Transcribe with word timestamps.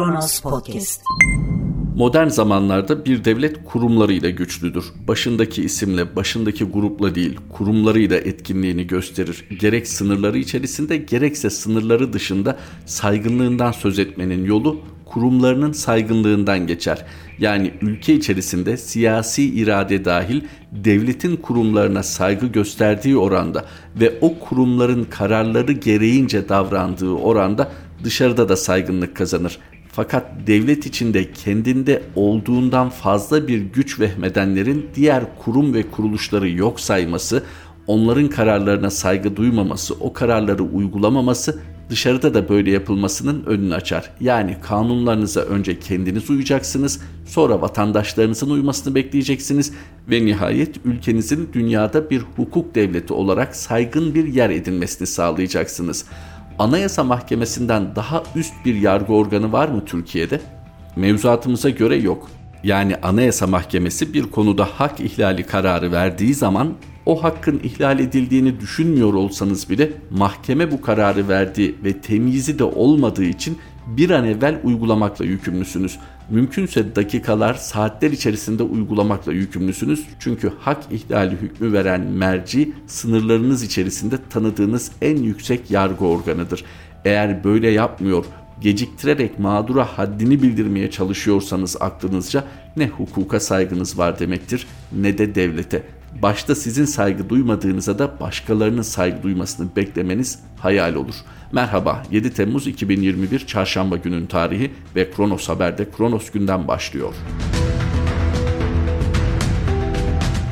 Kronos 0.00 0.40
Podcast. 0.40 1.02
Modern 1.96 2.28
zamanlarda 2.28 3.04
bir 3.04 3.24
devlet 3.24 3.64
kurumlarıyla 3.64 4.30
güçlüdür. 4.30 4.84
Başındaki 5.08 5.62
isimle, 5.62 6.16
başındaki 6.16 6.64
grupla 6.64 7.14
değil, 7.14 7.38
kurumlarıyla 7.52 8.16
etkinliğini 8.16 8.86
gösterir. 8.86 9.44
Gerek 9.60 9.88
sınırları 9.88 10.38
içerisinde 10.38 10.96
gerekse 10.96 11.50
sınırları 11.50 12.12
dışında 12.12 12.58
saygınlığından 12.86 13.72
söz 13.72 13.98
etmenin 13.98 14.44
yolu 14.44 14.80
kurumlarının 15.04 15.72
saygınlığından 15.72 16.66
geçer. 16.66 17.04
Yani 17.38 17.72
ülke 17.80 18.14
içerisinde 18.14 18.76
siyasi 18.76 19.44
irade 19.44 20.04
dahil 20.04 20.40
devletin 20.72 21.36
kurumlarına 21.36 22.02
saygı 22.02 22.46
gösterdiği 22.46 23.16
oranda 23.16 23.64
ve 23.96 24.18
o 24.20 24.38
kurumların 24.38 25.04
kararları 25.04 25.72
gereğince 25.72 26.48
davrandığı 26.48 27.12
oranda 27.12 27.72
dışarıda 28.04 28.48
da 28.48 28.56
saygınlık 28.56 29.16
kazanır. 29.16 29.58
Fakat 29.92 30.26
devlet 30.46 30.86
içinde 30.86 31.32
kendinde 31.32 32.02
olduğundan 32.16 32.90
fazla 32.90 33.48
bir 33.48 33.58
güç 33.58 34.00
vehmedenlerin 34.00 34.86
diğer 34.94 35.24
kurum 35.44 35.74
ve 35.74 35.90
kuruluşları 35.90 36.50
yok 36.50 36.80
sayması, 36.80 37.42
onların 37.86 38.28
kararlarına 38.28 38.90
saygı 38.90 39.36
duymaması, 39.36 39.94
o 39.94 40.12
kararları 40.12 40.62
uygulamaması 40.62 41.60
dışarıda 41.90 42.34
da 42.34 42.48
böyle 42.48 42.70
yapılmasının 42.70 43.44
önünü 43.46 43.74
açar. 43.74 44.10
Yani 44.20 44.56
kanunlarınıza 44.62 45.40
önce 45.40 45.78
kendiniz 45.78 46.30
uyacaksınız, 46.30 47.00
sonra 47.26 47.60
vatandaşlarınızın 47.60 48.50
uymasını 48.50 48.94
bekleyeceksiniz 48.94 49.72
ve 50.10 50.26
nihayet 50.26 50.76
ülkenizin 50.84 51.50
dünyada 51.52 52.10
bir 52.10 52.22
hukuk 52.36 52.74
devleti 52.74 53.12
olarak 53.12 53.56
saygın 53.56 54.14
bir 54.14 54.26
yer 54.26 54.50
edinmesini 54.50 55.06
sağlayacaksınız. 55.06 56.04
Anayasa 56.60 57.04
Mahkemesi'nden 57.04 57.96
daha 57.96 58.22
üst 58.34 58.54
bir 58.64 58.74
yargı 58.74 59.12
organı 59.12 59.52
var 59.52 59.68
mı 59.68 59.84
Türkiye'de? 59.84 60.40
Mevzuatımıza 60.96 61.70
göre 61.70 61.96
yok. 61.96 62.30
Yani 62.64 62.96
Anayasa 63.02 63.46
Mahkemesi 63.46 64.14
bir 64.14 64.22
konuda 64.22 64.64
hak 64.64 65.00
ihlali 65.00 65.46
kararı 65.46 65.92
verdiği 65.92 66.34
zaman 66.34 66.74
o 67.06 67.24
hakkın 67.24 67.60
ihlal 67.64 68.00
edildiğini 68.00 68.60
düşünmüyor 68.60 69.14
olsanız 69.14 69.70
bile 69.70 69.92
mahkeme 70.10 70.70
bu 70.70 70.80
kararı 70.80 71.28
verdi 71.28 71.74
ve 71.84 72.00
temyizi 72.00 72.58
de 72.58 72.64
olmadığı 72.64 73.24
için 73.24 73.58
bir 73.86 74.10
an 74.10 74.24
evvel 74.24 74.60
uygulamakla 74.64 75.24
yükümlüsünüz. 75.24 75.98
Mümkünse 76.30 76.96
dakikalar, 76.96 77.54
saatler 77.54 78.10
içerisinde 78.10 78.62
uygulamakla 78.62 79.32
yükümlüsünüz. 79.32 80.06
Çünkü 80.18 80.52
hak 80.58 80.82
ihlali 80.90 81.36
hükmü 81.36 81.72
veren 81.72 82.00
merci 82.00 82.72
sınırlarınız 82.86 83.62
içerisinde 83.62 84.14
tanıdığınız 84.30 84.92
en 85.02 85.16
yüksek 85.16 85.70
yargı 85.70 86.04
organıdır. 86.04 86.64
Eğer 87.04 87.44
böyle 87.44 87.70
yapmıyor, 87.70 88.24
geciktirerek 88.60 89.38
mağdura 89.38 89.84
haddini 89.84 90.42
bildirmeye 90.42 90.90
çalışıyorsanız 90.90 91.76
aklınızca 91.80 92.44
ne 92.76 92.88
hukuka 92.88 93.40
saygınız 93.40 93.98
var 93.98 94.18
demektir 94.18 94.66
ne 94.92 95.18
de 95.18 95.34
devlete. 95.34 95.82
Başta 96.22 96.54
sizin 96.54 96.84
saygı 96.84 97.28
duymadığınıza 97.28 97.98
da 97.98 98.20
başkalarının 98.20 98.82
saygı 98.82 99.22
duymasını 99.22 99.68
beklemeniz 99.76 100.38
hayal 100.58 100.94
olur. 100.94 101.14
Merhaba 101.52 102.02
7 102.10 102.34
Temmuz 102.34 102.66
2021 102.66 103.46
Çarşamba 103.46 103.96
günün 103.96 104.26
tarihi 104.26 104.70
ve 104.96 105.10
Kronos 105.10 105.48
Haber'de 105.48 105.90
Kronos 105.96 106.30
günden 106.30 106.68
başlıyor. 106.68 107.14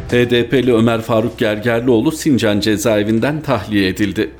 HDP'li 0.09 0.75
Ömer 0.75 1.01
Faruk 1.01 1.39
Gergerlioğlu 1.39 2.13
Sincan 2.13 2.61
cezaevinden 2.61 3.43
tahliye 3.43 3.89
edildi 3.89 4.31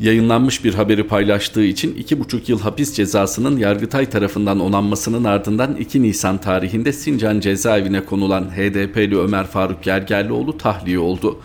yayınlanmış 0.00 0.64
bir 0.64 0.74
haberi 0.74 1.06
paylaştığı 1.06 1.64
için 1.64 1.94
2,5 1.94 2.50
yıl 2.50 2.60
hapis 2.60 2.94
cezasının 2.94 3.56
Yargıtay 3.56 4.10
tarafından 4.10 4.60
onanmasının 4.60 5.24
ardından 5.24 5.76
2 5.76 6.02
Nisan 6.02 6.38
tarihinde 6.38 6.92
Sincan 6.92 7.40
cezaevine 7.40 8.04
konulan 8.04 8.44
HDP'li 8.44 9.18
Ömer 9.18 9.46
Faruk 9.46 9.82
Gergerlioğlu 9.82 10.58
tahliye 10.58 10.98
oldu. 10.98 11.40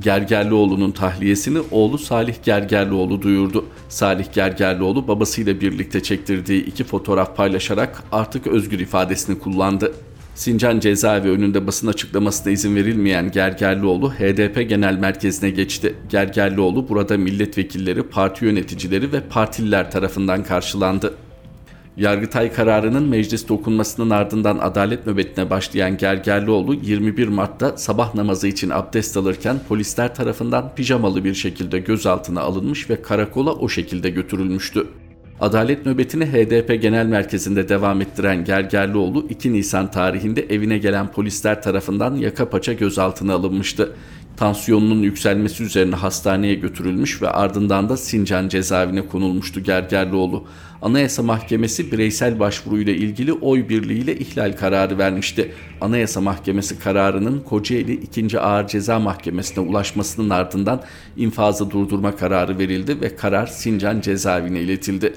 Gergerlioğlu'nun 0.00 0.90
tahliyesini 0.90 1.58
oğlu 1.70 1.98
Salih 1.98 2.34
Gergerlioğlu 2.44 3.22
duyurdu. 3.22 3.64
Salih 3.88 4.32
Gergerlioğlu 4.32 5.08
babasıyla 5.08 5.60
birlikte 5.60 6.02
çektirdiği 6.02 6.64
iki 6.64 6.84
fotoğraf 6.84 7.36
paylaşarak 7.36 8.02
artık 8.12 8.46
özgür 8.46 8.80
ifadesini 8.80 9.38
kullandı. 9.38 9.92
Sincan 10.34 10.80
cezaevi 10.80 11.30
önünde 11.30 11.66
basın 11.66 11.86
açıklamasına 11.86 12.52
izin 12.52 12.76
verilmeyen 12.76 13.30
Gergerlioğlu 13.30 14.12
HDP 14.12 14.68
Genel 14.68 14.98
Merkezi'ne 14.98 15.50
geçti. 15.50 15.94
Gergerlioğlu 16.08 16.88
burada 16.88 17.16
milletvekilleri, 17.16 18.02
parti 18.02 18.44
yöneticileri 18.44 19.12
ve 19.12 19.20
partililer 19.20 19.90
tarafından 19.90 20.44
karşılandı. 20.44 21.14
Yargıtay 21.96 22.52
kararının 22.52 23.08
mecliste 23.08 23.52
okunmasının 23.52 24.10
ardından 24.10 24.58
adalet 24.58 25.06
nöbetine 25.06 25.50
başlayan 25.50 25.96
Gergerlioğlu 25.96 26.74
21 26.74 27.28
Mart'ta 27.28 27.76
sabah 27.76 28.14
namazı 28.14 28.48
için 28.48 28.70
abdest 28.70 29.16
alırken 29.16 29.56
polisler 29.68 30.14
tarafından 30.14 30.74
pijamalı 30.74 31.24
bir 31.24 31.34
şekilde 31.34 31.78
gözaltına 31.78 32.40
alınmış 32.40 32.90
ve 32.90 33.02
karakola 33.02 33.52
o 33.52 33.68
şekilde 33.68 34.10
götürülmüştü. 34.10 34.86
Adalet 35.40 35.86
nöbetini 35.86 36.26
HDP 36.26 36.82
Genel 36.82 37.06
Merkezi'nde 37.06 37.68
devam 37.68 38.00
ettiren 38.00 38.44
Gergerlioğlu 38.44 39.26
2 39.30 39.52
Nisan 39.52 39.90
tarihinde 39.90 40.46
evine 40.50 40.78
gelen 40.78 41.12
polisler 41.12 41.62
tarafından 41.62 42.16
yaka 42.16 42.50
paça 42.50 42.72
gözaltına 42.72 43.34
alınmıştı. 43.34 43.92
Tansiyonunun 44.36 45.02
yükselmesi 45.02 45.62
üzerine 45.62 45.94
hastaneye 45.94 46.54
götürülmüş 46.54 47.22
ve 47.22 47.28
ardından 47.28 47.88
da 47.88 47.96
Sincan 47.96 48.48
cezaevine 48.48 49.06
konulmuştu 49.06 49.60
Gergerlioğlu. 49.60 50.44
Anayasa 50.82 51.22
Mahkemesi 51.22 51.92
bireysel 51.92 52.38
başvuruyla 52.40 52.92
ilgili 52.92 53.32
oy 53.32 53.68
birliğiyle 53.68 54.18
ihlal 54.18 54.52
kararı 54.52 54.98
vermişti. 54.98 55.52
Anayasa 55.80 56.20
Mahkemesi 56.20 56.78
kararının 56.78 57.40
Kocaeli 57.40 57.92
2. 57.92 58.40
Ağır 58.40 58.68
Ceza 58.68 58.98
Mahkemesi'ne 58.98 59.64
ulaşmasının 59.64 60.30
ardından 60.30 60.82
infazı 61.16 61.70
durdurma 61.70 62.16
kararı 62.16 62.58
verildi 62.58 63.00
ve 63.00 63.16
karar 63.16 63.46
Sincan 63.46 64.00
cezaevine 64.00 64.60
iletildi. 64.60 65.12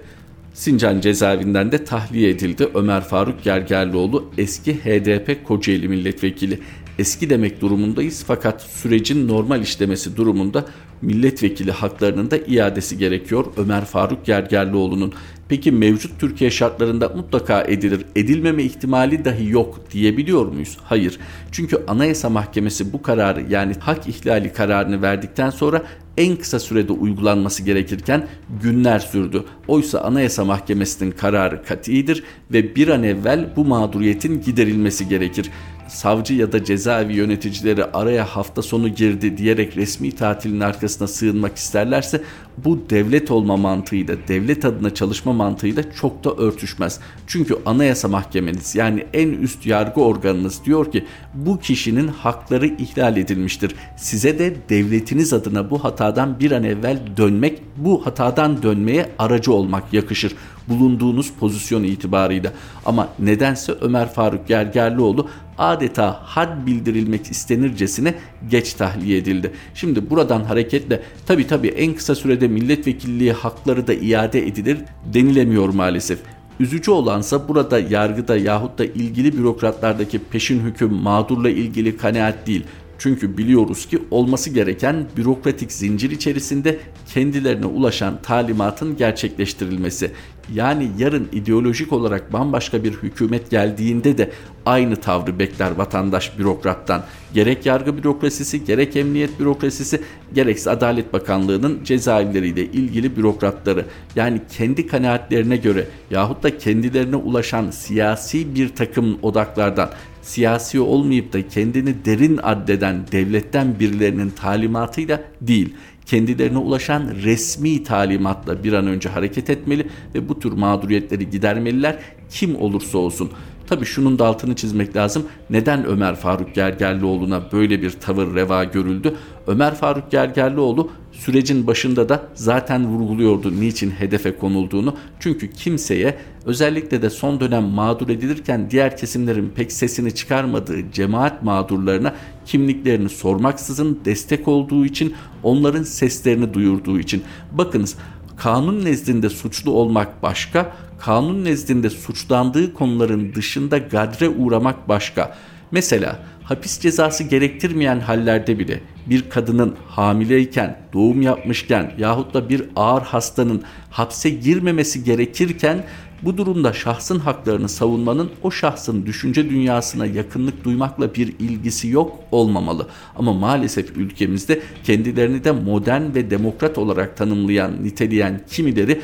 Sincan 0.53 1.01
cezaevinden 1.01 1.72
de 1.72 1.84
tahliye 1.86 2.30
edildi 2.30 2.69
Ömer 2.74 3.01
Faruk 3.01 3.44
Gergerlioğlu 3.44 4.31
eski 4.38 4.74
HDP 4.74 5.46
Kocaeli 5.47 5.88
milletvekili. 5.88 6.59
Eski 7.00 7.30
demek 7.30 7.62
durumundayız 7.62 8.24
fakat 8.28 8.62
sürecin 8.62 9.28
normal 9.28 9.62
işlemesi 9.62 10.18
durumunda 10.18 10.66
milletvekili 11.02 11.72
haklarının 11.72 12.32
da 12.32 12.38
iadesi 12.38 12.98
gerekiyor 12.98 13.46
Ömer 13.58 13.86
Faruk 13.86 14.26
Gergerlioğlu'nun. 14.26 15.14
Peki 15.50 15.72
mevcut 15.72 16.20
Türkiye 16.20 16.52
şartlarında 16.52 17.10
mutlaka 17.10 17.62
edilir, 17.62 18.06
edilmeme 18.16 18.64
ihtimali 18.64 19.26
dahi 19.26 19.50
yok 19.50 19.80
diyebiliyor 19.92 20.46
muyuz? 20.46 20.78
Hayır. 20.84 21.20
Çünkü 21.52 21.84
Anayasa 21.88 22.30
Mahkemesi 22.30 22.94
bu 22.94 23.02
kararı 23.02 23.46
yani 23.50 23.74
hak 23.80 24.08
ihlali 24.08 24.54
kararını 24.54 25.02
verdikten 25.02 25.50
sonra 25.50 25.84
en 26.18 26.36
kısa 26.36 26.60
sürede 26.60 26.92
uygulanması 26.94 27.64
gerekirken 27.64 28.28
günler 28.64 29.00
sürdü. 29.00 29.44
Oysa 29.68 30.00
Anayasa 30.00 30.46
Mahkemesi'nin 30.46 31.12
kararı 31.12 31.64
katidir 31.64 32.24
ve 32.52 32.76
bir 32.76 32.88
an 32.88 33.04
evvel 33.04 33.50
bu 33.56 33.66
mağduriyetin 33.66 34.42
giderilmesi 34.42 35.08
gerekir. 35.08 35.50
Savcı 35.89 36.33
ya 36.33 36.51
da 36.51 36.63
cezaevi 36.63 37.13
yöneticileri 37.13 37.85
araya 37.85 38.25
hafta 38.25 38.61
sonu 38.61 38.88
girdi 38.88 39.38
diyerek 39.38 39.77
resmi 39.77 40.11
tatilin 40.11 40.59
arkasına 40.59 41.07
sığınmak 41.07 41.57
isterlerse 41.57 42.22
bu 42.57 42.89
devlet 42.89 43.31
olma 43.31 43.57
mantığıyla, 43.57 44.16
devlet 44.27 44.66
adına 44.66 44.94
çalışma 44.94 45.33
mantığıyla 45.33 45.83
çok 45.94 46.23
da 46.23 46.31
örtüşmez. 46.33 47.00
Çünkü 47.27 47.57
Anayasa 47.66 48.07
Mahkemeniz 48.07 48.75
yani 48.75 49.05
en 49.13 49.29
üst 49.29 49.66
yargı 49.66 50.01
organınız 50.01 50.66
diyor 50.66 50.91
ki 50.91 51.05
bu 51.33 51.59
kişinin 51.59 52.07
hakları 52.07 52.67
ihlal 52.67 53.17
edilmiştir. 53.17 53.75
Size 53.97 54.39
de 54.39 54.56
devletiniz 54.69 55.33
adına 55.33 55.69
bu 55.69 55.83
hatadan 55.83 56.39
bir 56.39 56.51
an 56.51 56.63
evvel 56.63 57.00
dönmek, 57.18 57.62
bu 57.77 58.06
hatadan 58.06 58.63
dönmeye 58.63 59.09
aracı 59.19 59.53
olmak 59.53 59.94
yakışır 59.94 60.35
bulunduğunuz 60.69 61.31
pozisyon 61.39 61.83
itibarıyla. 61.83 62.54
Ama 62.86 63.10
nedense 63.19 63.71
Ömer 63.71 64.13
Faruk 64.13 64.48
Gergerlioğlu 64.48 65.27
adeta 65.57 66.19
had 66.24 66.66
bildirilmek 66.68 67.31
istenircesine 67.31 68.13
geç 68.50 68.74
tahliye 68.74 69.18
edildi. 69.18 69.51
Şimdi 69.74 70.10
buradan 70.10 70.44
hareketle 70.44 71.01
tabi 71.25 71.48
tabi 71.48 71.68
en 71.68 71.94
kısa 71.94 72.16
sürede 72.16 72.48
milletvekilliği 72.48 73.31
hakları 73.33 73.88
da 73.88 73.94
iade 73.94 74.48
edilir 74.48 74.77
denilemiyor 75.13 75.69
maalesef. 75.69 76.19
Üzücü 76.60 76.92
olansa 76.92 77.48
burada 77.48 77.80
yargıda 77.80 78.38
yahut 78.38 78.80
da 78.80 78.86
ilgili 78.86 79.38
bürokratlardaki 79.38 80.19
peşin 80.19 80.60
hüküm 80.60 80.94
mağdurla 80.94 81.50
ilgili 81.50 81.98
kanaat 81.98 82.48
değil 82.48 82.63
Çünkü 83.00 83.38
biliyoruz 83.38 83.86
ki 83.86 84.00
olması 84.12 84.50
gereken 84.50 85.06
bürokratik 85.18 85.71
zincir 85.71 86.12
içerisinde 86.12 86.80
kendilerine 87.13 87.66
ulaşan 87.66 88.21
talimatın 88.21 88.98
gerçekleştirilmesi. 88.98 90.12
Yani 90.54 90.92
yarın 90.98 91.28
ideolojik 91.31 91.94
olarak 91.94 92.34
bambaşka 92.34 92.84
bir 92.84 92.94
hükümet 92.94 93.50
geldiğinde 93.50 94.18
de 94.18 94.31
aynı 94.66 94.96
tavrı 94.96 95.40
bekler 95.40 95.72
vatandaş 95.72 96.40
bürokrattan. 96.40 97.04
Gerek 97.34 97.66
yargı 97.66 97.98
bürokrasisi, 97.98 98.66
gerek 98.66 98.96
emniyet 98.96 99.40
bürokrasisi, 99.40 100.01
gerekse 100.34 100.72
Adalet 100.72 101.13
Bakanlığı'nın 101.13 101.84
cezaevleriyle 101.84 102.66
ilgili 102.66 103.18
bürokratları. 103.18 103.86
Yani 104.16 104.42
kendi 104.57 104.88
kanaatlerine 104.88 105.57
göre 105.57 105.88
yahut 106.12 106.44
da 106.44 106.57
kendilerine 106.57 107.16
ulaşan 107.16 107.72
siyasi 107.72 108.56
bir 108.56 108.75
takım 108.75 109.19
odaklardan 109.22 109.90
siyasi 110.22 110.80
olmayıp 110.80 111.34
da 111.34 111.48
kendini 111.48 112.06
derin 112.06 112.40
addeden 112.44 113.07
devletten 113.12 113.80
birilerinin 113.80 114.30
talimatıyla 114.30 115.22
değil 115.42 115.74
kendilerine 116.09 116.57
ulaşan 116.57 117.09
resmi 117.23 117.83
talimatla 117.83 118.63
bir 118.63 118.73
an 118.73 118.88
önce 118.88 119.09
hareket 119.09 119.50
etmeli 119.50 119.88
ve 120.15 120.29
bu 120.29 120.39
tür 120.39 120.51
mağduriyetleri 120.51 121.29
gidermeliler 121.29 122.00
kim 122.29 122.56
olursa 122.56 122.97
olsun. 122.97 123.31
Tabi 123.67 123.85
şunun 123.85 124.19
da 124.19 124.25
altını 124.25 124.56
çizmek 124.56 124.95
lazım. 124.95 125.25
Neden 125.50 125.85
Ömer 125.85 126.15
Faruk 126.15 126.56
Gergerlioğlu'na 126.56 127.51
böyle 127.51 127.81
bir 127.81 127.91
tavır 127.91 128.35
reva 128.35 128.63
görüldü? 128.63 129.15
Ömer 129.47 129.75
Faruk 129.75 130.11
Gergerlioğlu 130.11 130.91
sürecin 131.19 131.68
başında 131.68 132.10
da 132.10 132.24
zaten 132.33 132.88
vurguluyordu 132.88 133.60
niçin 133.60 133.92
hedefe 133.92 134.38
konulduğunu. 134.38 134.95
Çünkü 135.19 135.51
kimseye 135.51 136.18
özellikle 136.45 137.01
de 137.01 137.10
son 137.10 137.39
dönem 137.39 137.63
mağdur 137.63 138.10
edilirken 138.10 138.71
diğer 138.71 138.98
kesimlerin 138.98 139.50
pek 139.56 139.71
sesini 139.71 140.16
çıkarmadığı 140.16 140.92
cemaat 140.92 141.44
mağdurlarına 141.44 142.13
kimliklerini 142.45 143.10
sormaksızın 143.10 144.00
destek 144.06 144.48
olduğu 144.48 144.86
için 144.86 145.13
onların 145.44 145.83
seslerini 145.83 146.54
duyurduğu 146.54 147.00
için. 147.00 147.24
Bakınız 147.51 147.95
kanun 148.38 148.86
nezdinde 148.86 149.30
suçlu 149.30 149.71
olmak 149.71 150.24
başka, 150.24 150.75
kanun 151.00 151.45
nezdinde 151.45 151.89
suçlandığı 151.89 152.74
konuların 152.74 153.33
dışında 153.36 153.77
gadre 153.77 154.30
uğramak 154.30 154.89
başka. 154.89 155.36
Mesela 155.71 156.19
hapis 156.44 156.80
cezası 156.80 157.24
gerektirmeyen 157.24 158.00
hallerde 158.00 158.60
bile 158.60 158.81
bir 159.06 159.30
kadının 159.30 159.75
hamileyken, 159.88 160.80
doğum 160.94 161.21
yapmışken 161.21 161.92
yahut 161.98 162.33
da 162.33 162.50
bir 162.50 162.63
ağır 162.75 163.01
hastanın 163.01 163.63
hapse 163.89 164.30
girmemesi 164.30 165.04
gerekirken 165.04 165.86
bu 166.21 166.38
durumda 166.38 166.74
şahsın 166.74 167.19
haklarını 167.19 167.69
savunmanın 167.69 168.31
o 168.44 168.51
şahsın 168.51 169.06
düşünce 169.06 169.50
dünyasına 169.50 170.06
yakınlık 170.06 170.63
duymakla 170.63 171.16
bir 171.16 171.27
ilgisi 171.39 171.88
yok 171.88 172.19
olmamalı. 172.31 172.88
Ama 173.16 173.33
maalesef 173.33 173.98
ülkemizde 173.98 174.62
kendilerini 174.83 175.44
de 175.44 175.51
modern 175.51 176.16
ve 176.16 176.30
demokrat 176.30 176.77
olarak 176.77 177.18
tanımlayan, 177.18 177.83
niteleyen 177.83 178.42
kimileri 178.50 179.01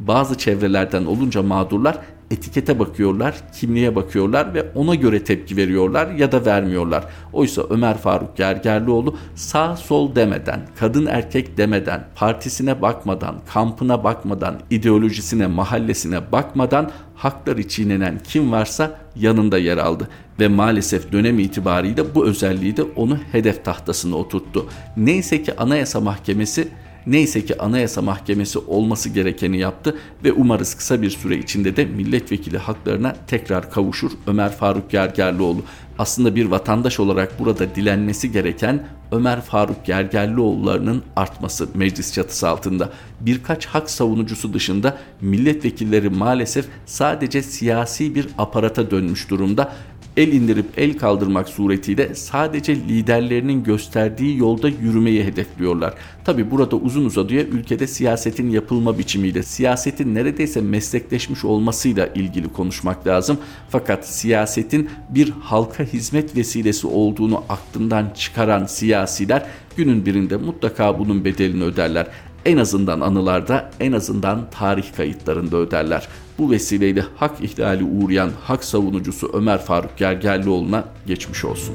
bazı 0.00 0.38
çevrelerden 0.38 1.04
olunca 1.04 1.42
mağdurlar 1.42 1.98
etikete 2.30 2.78
bakıyorlar, 2.78 3.34
kimliğe 3.60 3.96
bakıyorlar 3.96 4.54
ve 4.54 4.66
ona 4.74 4.94
göre 4.94 5.24
tepki 5.24 5.56
veriyorlar 5.56 6.10
ya 6.10 6.32
da 6.32 6.44
vermiyorlar. 6.44 7.04
Oysa 7.32 7.62
Ömer 7.70 7.98
Faruk 7.98 8.36
Gergerlioğlu 8.36 9.16
sağ 9.34 9.76
sol 9.76 10.14
demeden, 10.14 10.60
kadın 10.78 11.06
erkek 11.06 11.56
demeden, 11.56 12.04
partisine 12.14 12.82
bakmadan, 12.82 13.36
kampına 13.52 14.04
bakmadan, 14.04 14.60
ideolojisine, 14.70 15.46
mahallesine 15.46 16.32
bakmadan 16.32 16.90
hakları 17.14 17.68
çiğnenen 17.68 18.20
kim 18.24 18.52
varsa 18.52 18.98
yanında 19.16 19.58
yer 19.58 19.76
aldı 19.76 20.08
ve 20.40 20.48
maalesef 20.48 21.12
dönem 21.12 21.38
itibariyle 21.38 22.14
bu 22.14 22.26
özelliği 22.26 22.76
de 22.76 22.82
onu 22.82 23.18
hedef 23.32 23.64
tahtasına 23.64 24.16
oturttu. 24.16 24.66
Neyse 24.96 25.42
ki 25.42 25.56
Anayasa 25.56 26.00
Mahkemesi 26.00 26.68
Neyse 27.08 27.44
ki 27.44 27.62
Anayasa 27.62 28.02
Mahkemesi 28.02 28.58
olması 28.58 29.08
gerekeni 29.08 29.58
yaptı 29.58 29.96
ve 30.24 30.32
umarız 30.32 30.74
kısa 30.74 31.02
bir 31.02 31.10
süre 31.10 31.38
içinde 31.38 31.76
de 31.76 31.84
milletvekili 31.84 32.58
haklarına 32.58 33.16
tekrar 33.26 33.70
kavuşur 33.70 34.10
Ömer 34.26 34.52
Faruk 34.52 34.90
Gergerlioğlu. 34.90 35.62
Aslında 35.98 36.34
bir 36.34 36.46
vatandaş 36.46 37.00
olarak 37.00 37.38
burada 37.38 37.74
dilenmesi 37.74 38.32
gereken 38.32 38.86
Ömer 39.12 39.40
Faruk 39.40 39.84
Gergerlioğullarının 39.84 41.02
artması 41.16 41.68
meclis 41.74 42.12
çatısı 42.12 42.48
altında. 42.48 42.92
Birkaç 43.20 43.66
hak 43.66 43.90
savunucusu 43.90 44.54
dışında 44.54 44.98
milletvekilleri 45.20 46.10
maalesef 46.10 46.66
sadece 46.86 47.42
siyasi 47.42 48.14
bir 48.14 48.28
aparata 48.38 48.90
dönmüş 48.90 49.30
durumda 49.30 49.72
el 50.18 50.32
indirip 50.32 50.66
el 50.76 50.98
kaldırmak 50.98 51.48
suretiyle 51.48 52.14
sadece 52.14 52.76
liderlerinin 52.76 53.64
gösterdiği 53.64 54.38
yolda 54.38 54.68
yürümeyi 54.68 55.24
hedefliyorlar. 55.24 55.94
Tabi 56.24 56.50
burada 56.50 56.76
uzun 56.76 57.04
uzadıya 57.04 57.42
ülkede 57.42 57.86
siyasetin 57.86 58.50
yapılma 58.50 58.98
biçimiyle, 58.98 59.42
siyasetin 59.42 60.14
neredeyse 60.14 60.60
meslekleşmiş 60.60 61.44
olmasıyla 61.44 62.06
ilgili 62.06 62.48
konuşmak 62.48 63.06
lazım. 63.06 63.38
Fakat 63.68 64.08
siyasetin 64.08 64.90
bir 65.08 65.30
halka 65.30 65.84
hizmet 65.84 66.36
vesilesi 66.36 66.86
olduğunu 66.86 67.44
aklından 67.48 68.10
çıkaran 68.14 68.66
siyasiler 68.66 69.46
günün 69.76 70.06
birinde 70.06 70.36
mutlaka 70.36 70.98
bunun 70.98 71.24
bedelini 71.24 71.64
öderler 71.64 72.06
en 72.48 72.56
azından 72.56 73.00
anılarda, 73.00 73.70
en 73.80 73.92
azından 73.92 74.50
tarih 74.50 74.96
kayıtlarında 74.96 75.56
öderler. 75.56 76.08
Bu 76.38 76.50
vesileyle 76.50 77.04
hak 77.16 77.40
ihlali 77.40 77.84
uğrayan 77.84 78.30
hak 78.42 78.64
savunucusu 78.64 79.30
Ömer 79.32 79.58
Faruk 79.58 79.96
Gergerlioğlu'na 79.96 80.84
geçmiş 81.06 81.44
olsun. 81.44 81.74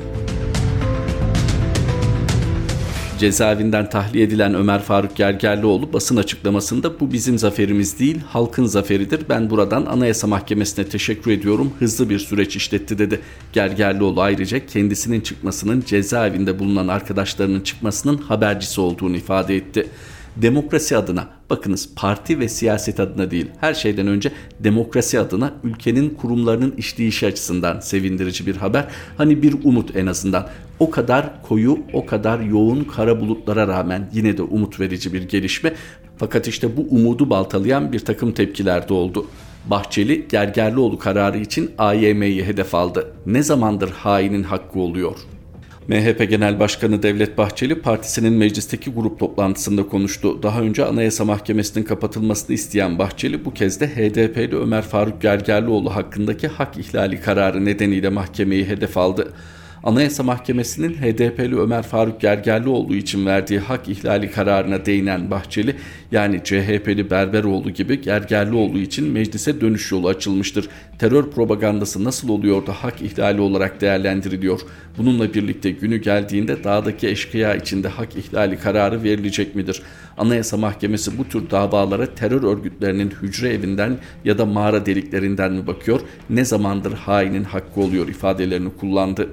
Cezaevinden 3.20 3.90
tahliye 3.90 4.24
edilen 4.24 4.54
Ömer 4.54 4.82
Faruk 4.82 5.16
Gergerlioğlu 5.16 5.94
basın 5.94 6.18
açıklamasında 6.18 7.00
bu 7.00 7.12
bizim 7.12 7.38
zaferimiz 7.38 8.00
değil 8.00 8.20
halkın 8.30 8.66
zaferidir. 8.66 9.22
Ben 9.30 9.50
buradan 9.50 9.86
Anayasa 9.86 10.28
Mahkemesi'ne 10.28 10.86
teşekkür 10.86 11.32
ediyorum. 11.32 11.74
Hızlı 11.80 12.10
bir 12.10 12.20
süreç 12.20 12.56
işletti 12.56 12.98
dedi. 12.98 13.20
Gergerlioğlu 13.54 14.22
ayrıca 14.22 14.66
kendisinin 14.66 15.22
çıkmasının 15.22 15.84
cezaevinde 15.86 16.60
bulunan 16.60 16.88
arkadaşlarının 16.88 17.62
çıkmasının 17.62 18.18
habercisi 18.18 18.82
olduğunu 18.82 19.16
ifade 19.16 19.56
etti 19.56 19.88
demokrasi 20.36 20.98
adına 20.98 21.28
bakınız 21.50 21.90
parti 21.96 22.40
ve 22.40 22.50
siyaset 22.50 23.00
adına 23.00 23.32
değil 23.32 23.48
her 23.60 23.74
şeyden 23.74 24.08
önce 24.08 24.32
demokrasi 24.60 25.20
adına 25.20 25.54
ülkenin 25.64 26.10
kurumlarının 26.10 26.74
işleyişi 26.78 27.28
açısından 27.28 27.80
sevindirici 27.80 28.46
bir 28.46 28.56
haber. 28.56 28.88
Hani 29.18 29.44
bir 29.44 29.56
umut 29.64 29.96
en 29.96 30.06
azından 30.06 30.48
o 30.80 30.90
kadar 30.90 31.42
koyu 31.42 31.80
o 31.94 32.06
kadar 32.06 32.40
yoğun 32.40 32.84
kara 32.84 33.22
bulutlara 33.22 33.68
rağmen 33.68 34.10
yine 34.14 34.38
de 34.38 34.42
umut 34.42 34.80
verici 34.80 35.14
bir 35.14 35.22
gelişme. 35.22 35.74
Fakat 36.18 36.48
işte 36.48 36.78
bu 36.78 36.82
umudu 36.90 37.30
baltalayan 37.30 37.92
bir 37.92 38.00
takım 38.00 38.32
tepkiler 38.32 38.90
de 38.90 38.94
oldu. 38.94 39.26
Bahçeli 39.66 40.28
Gergerlioğlu 40.28 41.00
kararı 41.00 41.38
için 41.38 41.72
AYM'yi 41.78 42.46
hedef 42.46 42.76
aldı. 42.76 43.14
Ne 43.26 43.44
zamandır 43.44 43.90
hainin 43.90 44.44
hakkı 44.44 44.80
oluyor? 44.80 45.16
MHP 45.88 46.30
Genel 46.30 46.60
Başkanı 46.60 47.04
Devlet 47.04 47.38
Bahçeli 47.38 47.76
partisinin 47.76 48.34
meclisteki 48.34 48.92
grup 48.92 49.20
toplantısında 49.20 49.88
konuştu. 49.88 50.44
Daha 50.44 50.62
önce 50.62 50.86
Anayasa 50.86 51.26
Mahkemesi'nin 51.26 51.84
kapatılmasını 51.86 52.56
isteyen 52.56 53.00
Bahçeli 53.00 53.46
bu 53.46 53.54
kez 53.54 53.80
de 53.80 53.88
HDP'li 53.88 54.58
Ömer 54.58 54.82
Faruk 54.82 55.22
Gergerlioğlu 55.22 55.96
hakkındaki 55.96 56.48
hak 56.48 56.78
ihlali 56.78 57.22
kararı 57.22 57.66
nedeniyle 57.66 58.10
mahkemeyi 58.10 58.66
hedef 58.66 58.98
aldı. 58.98 59.34
Anayasa 59.84 60.24
Mahkemesi'nin 60.24 60.94
HDP'li 60.94 61.60
Ömer 61.60 61.84
Faruk 61.84 62.22
Gergerlioğlu 62.22 62.96
için 62.96 63.26
verdiği 63.26 63.60
hak 63.60 63.90
ihlali 63.90 64.32
kararına 64.32 64.86
değinen 64.86 65.32
Bahçeli, 65.32 65.76
yani 66.12 66.42
CHP'li 66.44 67.10
Berberoğlu 67.10 67.72
gibi 67.72 68.02
Gergerlioğlu 68.02 68.80
için 68.80 69.12
meclise 69.12 69.62
dönüş 69.62 69.92
yolu 69.92 70.08
açılmıştır. 70.08 70.70
Terör 71.00 71.32
propagandası 71.32 72.04
nasıl 72.04 72.30
oluyor 72.30 72.68
da 72.68 72.74
hak 72.74 73.02
ihlali 73.02 73.42
olarak 73.42 73.82
değerlendiriliyor? 73.82 74.62
Bununla 74.98 75.34
birlikte 75.34 75.72
günü 75.72 75.98
geldiğinde 75.98 76.64
dağdaki 76.64 77.08
eşkıya 77.08 77.56
içinde 77.56 77.88
hak 77.88 78.16
ihlali 78.16 78.58
kararı 78.58 79.04
verilecek 79.04 79.56
midir? 79.56 79.82
Anayasa 80.18 80.58
Mahkemesi 80.58 81.18
bu 81.18 81.30
tür 81.30 81.50
davalara 81.50 82.16
terör 82.16 82.44
örgütlerinin 82.44 83.14
hücre 83.22 83.50
evinden 83.50 83.98
ya 84.26 84.38
da 84.38 84.46
mağara 84.46 84.86
deliklerinden 84.86 85.54
mi 85.54 85.68
bakıyor? 85.68 86.00
Ne 86.30 86.46
zamandır 86.46 86.94
hainin 86.94 87.44
hakkı 87.44 87.82
oluyor 87.82 88.08
ifadelerini 88.08 88.70
kullandı. 88.78 89.30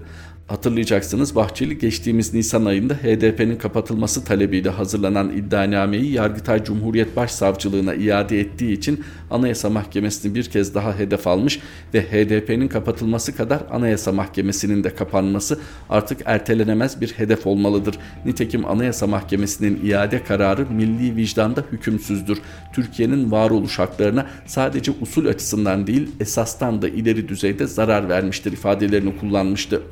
Hatırlayacaksınız 0.51 1.35
Bahçeli 1.35 1.79
geçtiğimiz 1.79 2.35
Nisan 2.35 2.65
ayında 2.65 2.95
HDP'nin 2.95 3.57
kapatılması 3.57 4.25
talebiyle 4.25 4.71
hazırlanan 4.71 5.31
iddianameyi 5.31 6.13
Yargıtay 6.13 6.65
Cumhuriyet 6.65 7.17
Başsavcılığına 7.17 7.95
iade 7.95 8.41
ettiği 8.41 8.73
için 8.73 9.05
Anayasa 9.31 9.71
Mahkemesi'ni 9.71 10.35
bir 10.35 10.45
kez 10.45 10.75
daha 10.75 10.99
hedef 10.99 11.27
almış 11.27 11.61
ve 11.95 12.03
HDP'nin 12.03 12.69
kapatılması 12.69 13.37
kadar 13.37 13.61
Anayasa 13.71 14.13
Mahkemesi'nin 14.13 14.85
de 14.85 14.95
kapanması 14.95 15.61
artık 15.91 16.21
ertelenemez 16.25 17.01
bir 17.01 17.09
hedef 17.09 17.47
olmalıdır. 17.47 17.95
Nitekim 18.25 18.65
Anayasa 18.65 19.07
Mahkemesi'nin 19.07 19.87
iade 19.87 20.25
kararı 20.25 20.67
milli 20.71 21.17
vicdanda 21.17 21.65
hükümsüzdür. 21.73 22.39
Türkiye'nin 22.73 23.31
varoluş 23.31 23.79
haklarına 23.79 24.27
sadece 24.47 24.93
usul 25.01 25.27
açısından 25.27 25.87
değil 25.87 26.11
esastan 26.21 26.83
da 26.83 26.89
ileri 26.89 27.29
düzeyde 27.29 27.67
zarar 27.67 28.09
vermiştir 28.09 28.53
ifadelerini 28.53 29.19
kullanmıştı 29.19 29.83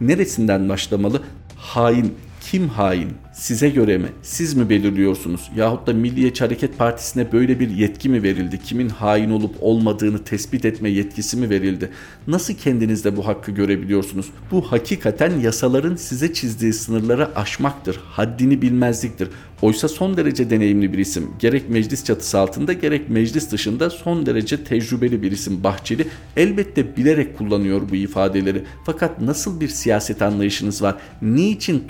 neresinden 0.00 0.68
başlamalı? 0.68 1.22
Hain 1.56 2.14
kim 2.50 2.68
hain? 2.68 3.12
Size 3.32 3.68
göre 3.68 3.98
mi? 3.98 4.08
Siz 4.22 4.54
mi 4.54 4.68
belirliyorsunuz? 4.68 5.50
Yahut 5.56 5.86
da 5.86 5.92
Milliyetçi 5.92 6.44
Hareket 6.44 6.78
Partisi'ne 6.78 7.32
böyle 7.32 7.60
bir 7.60 7.70
yetki 7.70 8.08
mi 8.08 8.22
verildi? 8.22 8.60
Kimin 8.64 8.88
hain 8.88 9.30
olup 9.30 9.56
olmadığını 9.60 10.24
tespit 10.24 10.64
etme 10.64 10.90
yetkisi 10.90 11.36
mi 11.36 11.50
verildi? 11.50 11.90
Nasıl 12.26 12.54
kendinizde 12.54 13.16
bu 13.16 13.26
hakkı 13.26 13.52
görebiliyorsunuz? 13.52 14.26
Bu 14.50 14.72
hakikaten 14.72 15.40
yasaların 15.40 15.96
size 15.96 16.32
çizdiği 16.32 16.72
sınırları 16.72 17.36
aşmaktır. 17.36 17.96
Haddini 17.96 18.62
bilmezliktir. 18.62 19.28
Oysa 19.62 19.88
son 19.88 20.16
derece 20.16 20.50
deneyimli 20.50 20.92
bir 20.92 20.98
isim. 20.98 21.30
Gerek 21.38 21.70
meclis 21.70 22.04
çatısı 22.04 22.38
altında 22.38 22.72
gerek 22.72 23.10
meclis 23.10 23.52
dışında 23.52 23.90
son 23.90 24.26
derece 24.26 24.64
tecrübeli 24.64 25.22
bir 25.22 25.32
isim 25.32 25.64
Bahçeli. 25.64 26.06
Elbette 26.36 26.96
bilerek 26.96 27.38
kullanıyor 27.38 27.82
bu 27.90 27.96
ifadeleri. 27.96 28.64
Fakat 28.86 29.20
nasıl 29.20 29.60
bir 29.60 29.68
siyaset 29.68 30.22
anlayışınız 30.22 30.82
var? 30.82 30.96
Niçin 31.22 31.84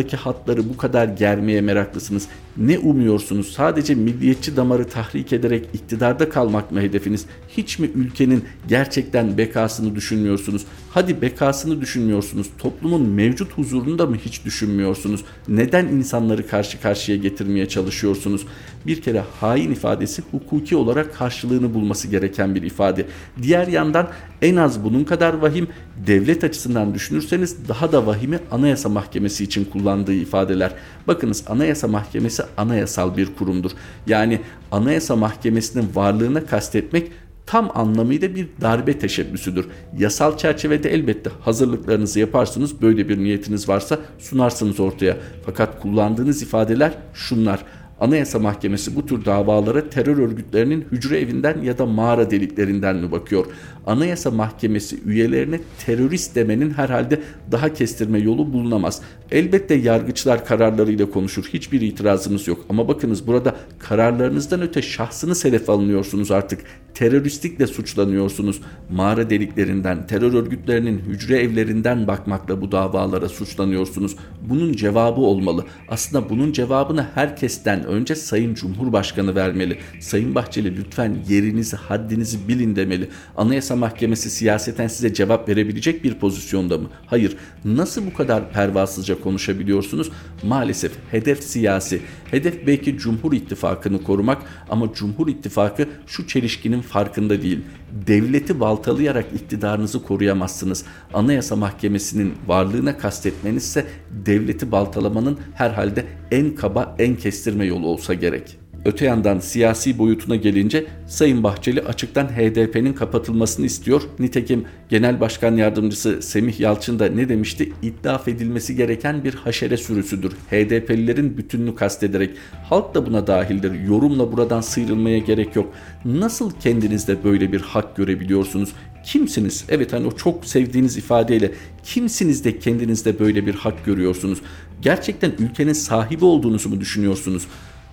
toplumdaki 0.00 0.16
hatları 0.16 0.68
bu 0.68 0.76
kadar 0.76 1.08
germeye 1.08 1.60
meraklısınız? 1.60 2.28
Ne 2.56 2.78
umuyorsunuz? 2.78 3.52
Sadece 3.52 3.94
milliyetçi 3.94 4.56
damarı 4.56 4.88
tahrik 4.88 5.32
ederek 5.32 5.68
iktidarda 5.74 6.28
kalmak 6.28 6.72
mı 6.72 6.80
hedefiniz? 6.80 7.26
Hiç 7.48 7.78
mi 7.78 7.90
ülkenin 7.94 8.44
gerçekten 8.68 9.38
bekasını 9.38 9.94
düşünmüyorsunuz? 9.94 10.64
Hadi 10.90 11.22
bekasını 11.22 11.80
düşünmüyorsunuz. 11.80 12.46
Toplumun 12.58 13.02
mevcut 13.02 13.52
huzurunu 13.52 13.98
da 13.98 14.06
mı 14.06 14.16
hiç 14.16 14.44
düşünmüyorsunuz? 14.44 15.24
Neden 15.48 15.86
insanları 15.86 16.46
karşı 16.46 16.80
karşıya 16.80 17.18
getirmeye 17.18 17.68
çalışıyorsunuz? 17.68 18.46
Bir 18.86 19.02
kere 19.02 19.24
hain 19.40 19.72
ifadesi 19.72 20.22
hukuki 20.30 20.76
olarak 20.76 21.14
karşılığını 21.14 21.74
bulması 21.74 22.08
gereken 22.08 22.54
bir 22.54 22.62
ifade. 22.62 23.06
Diğer 23.42 23.68
yandan 23.68 24.08
en 24.42 24.56
az 24.56 24.84
bunun 24.84 25.04
kadar 25.04 25.34
vahim 25.34 25.68
devlet 26.06 26.44
açısından 26.44 26.94
düşünürseniz 26.94 27.68
daha 27.68 27.92
da 27.92 28.06
vahimi 28.06 28.38
Anayasa 28.50 28.88
Mahkemesi 28.88 29.44
için 29.44 29.64
kullandığı 29.64 30.14
ifadeler. 30.14 30.72
Bakınız 31.06 31.44
Anayasa 31.46 31.88
Mahkemesi 31.88 32.39
anayasal 32.56 33.16
bir 33.16 33.34
kurumdur. 33.34 33.70
Yani 34.06 34.40
Anayasa 34.72 35.16
Mahkemesi'nin 35.16 35.88
varlığına 35.94 36.46
kastetmek 36.46 37.12
tam 37.46 37.70
anlamıyla 37.74 38.34
bir 38.34 38.48
darbe 38.60 38.98
teşebbüsüdür. 38.98 39.66
Yasal 39.98 40.36
çerçevede 40.36 40.90
elbette 40.90 41.30
hazırlıklarınızı 41.40 42.20
yaparsınız. 42.20 42.82
Böyle 42.82 43.08
bir 43.08 43.18
niyetiniz 43.18 43.68
varsa 43.68 43.98
sunarsınız 44.18 44.80
ortaya. 44.80 45.16
Fakat 45.46 45.82
kullandığınız 45.82 46.42
ifadeler 46.42 46.92
şunlar. 47.14 47.64
Anayasa 48.00 48.38
Mahkemesi 48.38 48.96
bu 48.96 49.06
tür 49.06 49.24
davalara 49.24 49.90
terör 49.90 50.18
örgütlerinin 50.18 50.86
hücre 50.92 51.20
evinden 51.20 51.62
ya 51.62 51.78
da 51.78 51.86
mağara 51.86 52.30
deliklerinden 52.30 52.96
mi 52.96 53.12
bakıyor? 53.12 53.46
Anayasa 53.86 54.30
Mahkemesi 54.30 55.00
üyelerine 55.06 55.60
terörist 55.86 56.34
demenin 56.34 56.70
herhalde 56.70 57.20
daha 57.52 57.72
kestirme 57.72 58.18
yolu 58.18 58.52
bulunamaz. 58.52 59.02
Elbette 59.32 59.74
yargıçlar 59.74 60.46
kararlarıyla 60.46 61.10
konuşur. 61.10 61.44
Hiçbir 61.52 61.80
itirazımız 61.80 62.48
yok. 62.48 62.64
Ama 62.68 62.88
bakınız 62.88 63.26
burada 63.26 63.56
kararlarınızdan 63.78 64.62
öte 64.62 64.82
şahsını 64.82 65.34
sedef 65.34 65.70
alınıyorsunuz 65.70 66.30
artık. 66.30 66.60
Teröristlikle 66.94 67.66
suçlanıyorsunuz. 67.66 68.60
Mağara 68.90 69.30
deliklerinden, 69.30 70.06
terör 70.06 70.32
örgütlerinin 70.32 70.98
hücre 70.98 71.38
evlerinden 71.40 72.06
bakmakla 72.06 72.60
bu 72.60 72.72
davalara 72.72 73.28
suçlanıyorsunuz. 73.28 74.16
Bunun 74.48 74.72
cevabı 74.72 75.20
olmalı. 75.20 75.64
Aslında 75.88 76.30
bunun 76.30 76.52
cevabını 76.52 77.06
herkesten 77.14 77.84
önce 77.84 78.14
Sayın 78.14 78.54
Cumhurbaşkanı 78.54 79.34
vermeli. 79.34 79.78
Sayın 80.00 80.34
Bahçeli 80.34 80.76
lütfen 80.76 81.16
yerinizi, 81.28 81.76
haddinizi 81.76 82.48
bilin 82.48 82.76
demeli. 82.76 83.08
Anayasa 83.36 83.76
Mahkemesi 83.76 84.30
siyaseten 84.30 84.88
size 84.88 85.14
cevap 85.14 85.48
verebilecek 85.48 86.04
bir 86.04 86.14
pozisyonda 86.14 86.78
mı? 86.78 86.88
Hayır. 87.06 87.36
Nasıl 87.64 88.06
bu 88.06 88.14
kadar 88.14 88.52
pervasızca 88.52 89.19
konuşabiliyorsunuz? 89.20 90.10
Maalesef 90.42 90.92
hedef 91.10 91.42
siyasi. 91.42 92.00
Hedef 92.30 92.66
belki 92.66 92.98
Cumhur 92.98 93.32
İttifakı'nı 93.32 94.02
korumak 94.02 94.42
ama 94.70 94.92
Cumhur 94.94 95.28
İttifakı 95.28 95.88
şu 96.06 96.26
çelişkinin 96.26 96.80
farkında 96.80 97.42
değil. 97.42 97.60
Devleti 98.06 98.60
baltalayarak 98.60 99.26
iktidarınızı 99.34 100.02
koruyamazsınız. 100.02 100.84
Anayasa 101.14 101.56
Mahkemesi'nin 101.56 102.34
varlığına 102.46 102.98
kastetmeniz 102.98 103.64
ise 103.64 103.86
devleti 104.10 104.72
baltalamanın 104.72 105.38
herhalde 105.54 106.04
en 106.30 106.54
kaba, 106.54 106.96
en 106.98 107.16
kestirme 107.16 107.64
yolu 107.64 107.86
olsa 107.86 108.14
gerek. 108.14 108.58
Öte 108.84 109.04
yandan 109.04 109.38
siyasi 109.38 109.98
boyutuna 109.98 110.36
gelince 110.36 110.86
Sayın 111.06 111.42
Bahçeli 111.42 111.80
açıktan 111.80 112.26
HDP'nin 112.26 112.92
kapatılmasını 112.92 113.66
istiyor. 113.66 114.02
Nitekim 114.18 114.64
Genel 114.88 115.20
Başkan 115.20 115.56
Yardımcısı 115.56 116.22
Semih 116.22 116.60
Yalçın 116.60 116.98
da 116.98 117.06
ne 117.06 117.28
demişti? 117.28 117.72
İtlaf 117.82 118.28
edilmesi 118.28 118.76
gereken 118.76 119.24
bir 119.24 119.34
haşere 119.34 119.76
sürüsüdür. 119.76 120.32
HDP'lilerin 120.32 121.36
bütününü 121.36 121.74
kastederek. 121.74 122.30
Halk 122.68 122.94
da 122.94 123.06
buna 123.06 123.26
dahildir. 123.26 123.80
Yorumla 123.80 124.32
buradan 124.32 124.60
sıyrılmaya 124.60 125.18
gerek 125.18 125.56
yok. 125.56 125.74
Nasıl 126.04 126.50
kendinizde 126.60 127.24
böyle 127.24 127.52
bir 127.52 127.60
hak 127.60 127.96
görebiliyorsunuz? 127.96 128.72
Kimsiniz? 129.04 129.64
Evet 129.68 129.92
hani 129.92 130.06
o 130.06 130.12
çok 130.12 130.46
sevdiğiniz 130.46 130.96
ifadeyle 130.96 131.52
kimsiniz 131.84 132.44
de 132.44 132.58
kendinizde 132.58 133.18
böyle 133.18 133.46
bir 133.46 133.54
hak 133.54 133.84
görüyorsunuz? 133.84 134.38
Gerçekten 134.82 135.32
ülkenin 135.38 135.72
sahibi 135.72 136.24
olduğunuzu 136.24 136.68
mu 136.68 136.80
düşünüyorsunuz? 136.80 137.46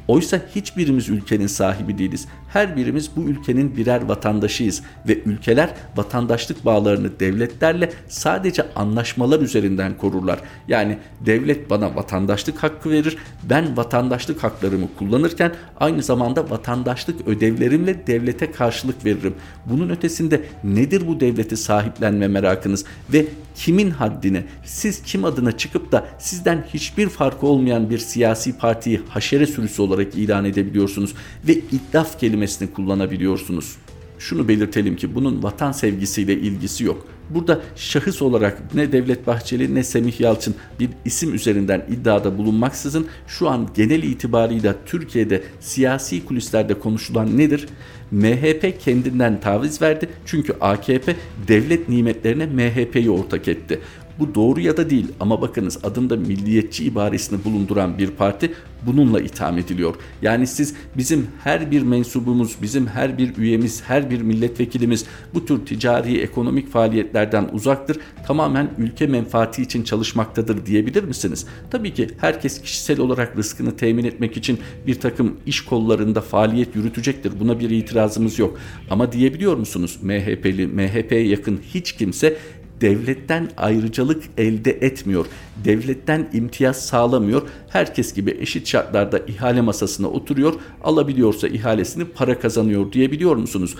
Oysa 0.07 0.41
hiçbirimiz 0.55 1.09
ülkenin 1.09 1.47
sahibi 1.47 1.97
değiliz. 1.97 2.27
Her 2.49 2.75
birimiz 2.75 3.09
bu 3.15 3.21
ülkenin 3.21 3.77
birer 3.77 4.01
vatandaşıyız 4.01 4.81
ve 5.07 5.23
ülkeler 5.23 5.69
vatandaşlık 5.95 6.65
bağlarını 6.65 7.19
devletlerle 7.19 7.91
sadece 8.09 8.73
anlaşmalar 8.73 9.39
üzerinden 9.39 9.97
korurlar. 9.97 10.39
Yani 10.67 10.97
devlet 11.25 11.69
bana 11.69 11.95
vatandaşlık 11.95 12.63
hakkı 12.63 12.91
verir. 12.91 13.17
Ben 13.43 13.77
vatandaşlık 13.77 14.43
haklarımı 14.43 14.87
kullanırken 14.99 15.51
aynı 15.79 16.03
zamanda 16.03 16.49
vatandaşlık 16.49 17.27
ödevlerimle 17.27 18.07
devlete 18.07 18.51
karşılık 18.51 19.05
veririm. 19.05 19.35
Bunun 19.65 19.89
ötesinde 19.89 20.41
nedir 20.63 21.07
bu 21.07 21.19
devleti 21.19 21.57
sahiplenme 21.57 22.27
merakınız 22.27 22.85
ve 23.13 23.25
kimin 23.55 23.91
haddine, 23.91 24.43
siz 24.65 25.01
kim 25.01 25.25
adına 25.25 25.57
çıkıp 25.57 25.91
da 25.91 26.07
sizden 26.19 26.65
hiçbir 26.73 27.09
farkı 27.09 27.47
olmayan 27.47 27.89
bir 27.89 27.97
siyasi 27.97 28.57
partiyi 28.57 29.01
haşere 29.09 29.47
sürüsü 29.47 29.81
olarak 29.81 29.96
ilan 30.03 30.45
edebiliyorsunuz 30.45 31.13
ve 31.47 31.53
itlaf 31.53 32.19
kelimesini 32.19 32.73
kullanabiliyorsunuz. 32.73 33.75
Şunu 34.19 34.47
belirtelim 34.47 34.95
ki 34.95 35.15
bunun 35.15 35.43
vatan 35.43 35.71
sevgisiyle 35.71 36.33
ilgisi 36.33 36.83
yok. 36.83 37.07
Burada 37.29 37.61
şahıs 37.75 38.21
olarak 38.21 38.75
ne 38.75 38.91
Devlet 38.91 39.27
Bahçeli 39.27 39.75
ne 39.75 39.83
Semih 39.83 40.19
Yalçın 40.19 40.55
bir 40.79 40.89
isim 41.05 41.33
üzerinden 41.33 41.85
iddiada 41.91 42.37
bulunmaksızın 42.37 43.07
şu 43.27 43.49
an 43.49 43.69
genel 43.75 44.03
itibarıyla 44.03 44.75
Türkiye'de 44.85 45.43
siyasi 45.59 46.25
kulislerde 46.25 46.73
konuşulan 46.73 47.37
nedir? 47.37 47.67
MHP 48.11 48.79
kendinden 48.79 49.39
taviz 49.39 49.81
verdi 49.81 50.09
çünkü 50.25 50.53
AKP 50.61 51.15
devlet 51.47 51.89
nimetlerine 51.89 52.45
MHP'yi 52.45 53.09
ortak 53.09 53.47
etti. 53.47 53.79
Bu 54.19 54.35
doğru 54.35 54.59
ya 54.59 54.77
da 54.77 54.89
değil 54.89 55.07
ama 55.19 55.41
bakınız 55.41 55.77
adında 55.83 56.15
milliyetçi 56.15 56.83
ibaresini 56.83 57.43
bulunduran 57.43 57.97
bir 57.97 58.11
parti 58.11 58.53
bununla 58.85 59.21
itham 59.21 59.57
ediliyor. 59.57 59.95
Yani 60.21 60.47
siz 60.47 60.73
bizim 60.97 61.27
her 61.43 61.71
bir 61.71 61.81
mensubumuz, 61.81 62.55
bizim 62.61 62.87
her 62.87 63.17
bir 63.17 63.37
üyemiz, 63.37 63.83
her 63.83 64.09
bir 64.09 64.21
milletvekilimiz 64.21 65.05
bu 65.33 65.45
tür 65.45 65.65
ticari 65.65 66.19
ekonomik 66.19 66.71
faaliyetlerden 66.71 67.49
uzaktır. 67.53 67.97
Tamamen 68.27 68.69
ülke 68.77 69.07
menfaati 69.07 69.61
için 69.61 69.83
çalışmaktadır 69.83 70.65
diyebilir 70.65 71.03
misiniz? 71.03 71.45
Tabii 71.71 71.93
ki 71.93 72.07
herkes 72.17 72.61
kişisel 72.61 72.99
olarak 72.99 73.37
rızkını 73.37 73.75
temin 73.75 74.03
etmek 74.03 74.37
için 74.37 74.59
bir 74.87 74.99
takım 74.99 75.37
iş 75.45 75.61
kollarında 75.61 76.21
faaliyet 76.21 76.75
yürütecektir. 76.75 77.39
Buna 77.39 77.59
bir 77.59 77.69
itirazımız 77.69 78.39
yok. 78.39 78.57
Ama 78.89 79.11
diyebiliyor 79.11 79.57
musunuz 79.57 79.99
MHP'li, 80.01 80.67
MHP'ye 80.67 81.27
yakın 81.27 81.59
hiç 81.73 81.91
kimse 81.91 82.37
devletten 82.81 83.49
ayrıcalık 83.57 84.23
elde 84.37 84.71
etmiyor. 84.71 85.25
Devletten 85.65 86.29
imtiyaz 86.33 86.85
sağlamıyor. 86.85 87.41
Herkes 87.69 88.13
gibi 88.13 88.37
eşit 88.39 88.67
şartlarda 88.67 89.19
ihale 89.19 89.61
masasına 89.61 90.07
oturuyor. 90.07 90.53
Alabiliyorsa 90.83 91.47
ihalesini 91.47 92.05
para 92.05 92.39
kazanıyor 92.39 92.91
diyebiliyor 92.91 93.35
musunuz? 93.35 93.75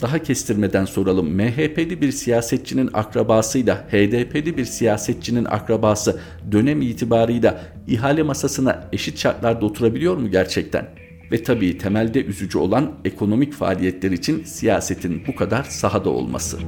Daha 0.00 0.18
kestirmeden 0.18 0.84
soralım. 0.84 1.30
MHP'li 1.30 2.00
bir 2.00 2.12
siyasetçinin 2.12 2.90
akrabasıyla 2.92 3.76
HDP'li 3.76 4.56
bir 4.56 4.64
siyasetçinin 4.64 5.44
akrabası 5.44 6.20
dönem 6.52 6.82
itibarıyla 6.82 7.62
ihale 7.86 8.22
masasına 8.22 8.88
eşit 8.92 9.18
şartlarda 9.18 9.66
oturabiliyor 9.66 10.16
mu 10.16 10.30
gerçekten? 10.30 10.88
Ve 11.32 11.42
tabii 11.42 11.78
temelde 11.78 12.24
üzücü 12.24 12.58
olan 12.58 12.92
ekonomik 13.04 13.52
faaliyetler 13.52 14.10
için 14.10 14.44
siyasetin 14.44 15.22
bu 15.26 15.34
kadar 15.34 15.62
sahada 15.62 16.10
olması. 16.10 16.58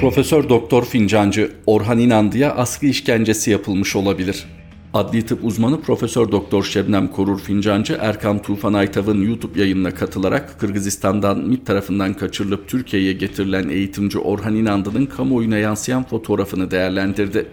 Profesör 0.00 0.48
Doktor 0.48 0.84
Fincancı 0.84 1.52
Orhan 1.66 1.98
İnandı'ya 1.98 2.54
askı 2.54 2.86
işkencesi 2.86 3.50
yapılmış 3.50 3.96
olabilir. 3.96 4.44
Adli 4.94 5.26
tıp 5.26 5.44
uzmanı 5.44 5.80
Profesör 5.80 6.32
Doktor 6.32 6.64
Şebnem 6.64 7.08
Korur 7.08 7.38
Fincancı 7.38 7.98
Erkan 8.00 8.42
Tufan 8.42 8.72
Aytav'ın 8.72 9.22
YouTube 9.22 9.60
yayınına 9.60 9.90
katılarak 9.90 10.60
Kırgızistan'dan 10.60 11.38
MİT 11.38 11.66
tarafından 11.66 12.14
kaçırılıp 12.14 12.68
Türkiye'ye 12.68 13.12
getirilen 13.12 13.68
eğitimci 13.68 14.18
Orhan 14.18 14.56
İnandı'nın 14.56 15.06
kamuoyuna 15.06 15.58
yansıyan 15.58 16.04
fotoğrafını 16.04 16.70
değerlendirdi. 16.70 17.46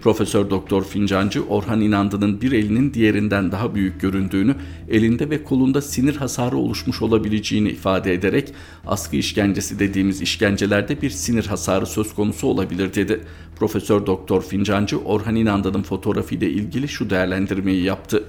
Profesör 0.00 0.50
Doktor 0.50 0.84
Fincancı 0.84 1.44
Orhan 1.44 1.80
İnandı'nın 1.80 2.40
bir 2.40 2.52
elinin 2.52 2.94
diğerinden 2.94 3.52
daha 3.52 3.74
büyük 3.74 4.00
göründüğünü, 4.00 4.54
elinde 4.90 5.30
ve 5.30 5.44
kolunda 5.44 5.82
sinir 5.82 6.16
hasarı 6.16 6.56
oluşmuş 6.56 7.02
olabileceğini 7.02 7.68
ifade 7.68 8.14
ederek 8.14 8.54
askı 8.86 9.16
işkencesi 9.16 9.78
dediğimiz 9.78 10.22
işkencelerde 10.22 11.02
bir 11.02 11.10
sinir 11.10 11.46
hasarı 11.46 11.86
söz 11.86 12.14
konusu 12.14 12.46
olabilir 12.46 12.94
dedi. 12.94 13.20
Profesör 13.56 14.06
Doktor 14.06 14.42
Fincancı 14.42 14.98
Orhan 14.98 15.36
İnandı'nın 15.36 15.82
fotoğrafı 15.82 16.34
ile 16.34 16.50
ilgili 16.50 16.88
şu 16.88 17.10
değerlendirmeyi 17.10 17.82
yaptı. 17.82 18.24